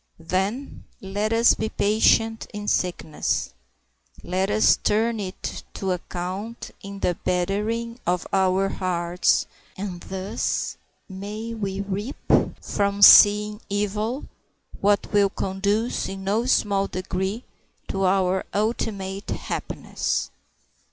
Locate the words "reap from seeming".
11.81-13.61